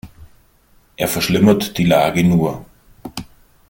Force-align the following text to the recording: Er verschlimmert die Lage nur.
Er 0.97 1.07
verschlimmert 1.07 1.77
die 1.77 1.85
Lage 1.85 2.23
nur. 2.23 2.65